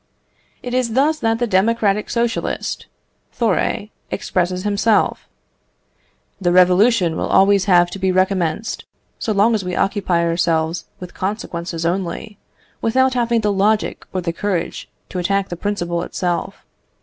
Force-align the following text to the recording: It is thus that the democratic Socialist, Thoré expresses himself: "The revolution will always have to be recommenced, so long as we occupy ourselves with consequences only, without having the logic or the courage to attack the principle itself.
It 0.63 0.73
is 0.73 0.93
thus 0.93 1.19
that 1.19 1.37
the 1.37 1.45
democratic 1.45 2.09
Socialist, 2.09 2.87
Thoré 3.37 3.91
expresses 4.09 4.63
himself: 4.63 5.29
"The 6.41 6.51
revolution 6.51 7.15
will 7.15 7.27
always 7.27 7.65
have 7.65 7.91
to 7.91 7.99
be 7.99 8.11
recommenced, 8.11 8.83
so 9.19 9.31
long 9.31 9.53
as 9.53 9.63
we 9.63 9.75
occupy 9.75 10.23
ourselves 10.23 10.85
with 10.99 11.13
consequences 11.13 11.85
only, 11.85 12.39
without 12.81 13.13
having 13.13 13.41
the 13.41 13.53
logic 13.53 14.03
or 14.11 14.21
the 14.21 14.33
courage 14.33 14.89
to 15.09 15.19
attack 15.19 15.49
the 15.49 15.55
principle 15.55 16.01
itself. 16.01 16.65